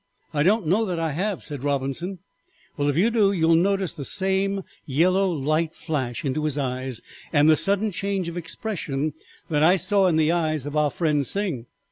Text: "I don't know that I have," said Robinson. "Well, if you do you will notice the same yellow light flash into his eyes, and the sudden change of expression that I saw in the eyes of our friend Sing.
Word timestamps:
"I 0.33 0.41
don't 0.41 0.65
know 0.65 0.83
that 0.87 0.97
I 0.97 1.11
have," 1.11 1.43
said 1.43 1.63
Robinson. 1.63 2.17
"Well, 2.75 2.89
if 2.89 2.97
you 2.97 3.11
do 3.11 3.31
you 3.31 3.47
will 3.49 3.55
notice 3.55 3.93
the 3.93 4.03
same 4.03 4.63
yellow 4.87 5.29
light 5.29 5.75
flash 5.75 6.25
into 6.25 6.43
his 6.45 6.57
eyes, 6.57 7.03
and 7.31 7.47
the 7.47 7.55
sudden 7.55 7.91
change 7.91 8.27
of 8.27 8.35
expression 8.35 9.13
that 9.51 9.61
I 9.61 9.75
saw 9.75 10.07
in 10.07 10.15
the 10.15 10.31
eyes 10.31 10.65
of 10.65 10.75
our 10.75 10.89
friend 10.89 11.23
Sing. 11.23 11.67